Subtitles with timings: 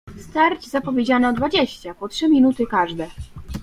[0.19, 3.07] "Starć zapowiedziano dwadzieścia po trzy minuty każde."